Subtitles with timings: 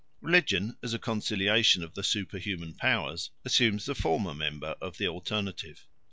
[0.19, 5.85] Religion, as a conciliation of the superhuman powers, assumes the former member of the alternative.